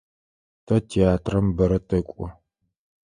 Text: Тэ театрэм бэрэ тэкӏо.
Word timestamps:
Тэ 0.65 0.75
театрэм 0.91 1.47
бэрэ 1.57 1.79
тэкӏо. 1.89 2.25